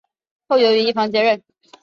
[0.47, 1.43] 后由于一方接任。